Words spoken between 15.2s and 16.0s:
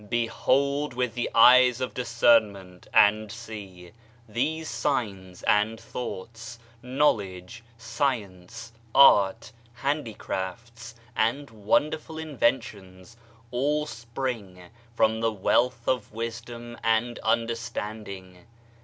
the wealth